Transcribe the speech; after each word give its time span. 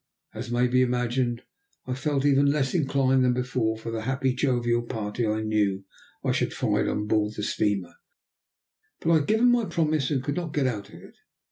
As 0.33 0.49
may 0.49 0.65
be 0.65 0.81
imagined, 0.81 1.43
I 1.85 1.93
felt 1.93 2.25
even 2.25 2.47
less 2.47 2.73
inclined 2.73 3.23
than 3.23 3.33
before 3.35 3.77
for 3.77 3.91
the 3.91 4.01
happy, 4.01 4.33
jovial 4.33 4.81
party 4.81 5.27
I 5.27 5.41
knew 5.41 5.85
I 6.25 6.31
should 6.31 6.53
find 6.55 6.89
on 6.89 7.05
board 7.05 7.33
the 7.35 7.43
steamer, 7.43 7.93
but 8.99 9.11
I 9.11 9.15
had 9.17 9.27
given 9.27 9.51
my 9.51 9.65
promise, 9.65 10.09
and 10.09 10.23
could 10.23 10.33
not 10.37 10.55
get 10.55 10.65
out 10.65 10.89
of 10.89 10.95
it. 10.95 11.13